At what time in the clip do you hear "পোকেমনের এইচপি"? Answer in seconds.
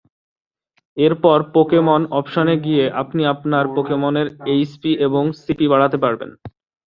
3.75-4.91